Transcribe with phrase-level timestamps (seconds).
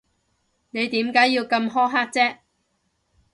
[0.71, 2.39] 你點解要咁苛刻啫？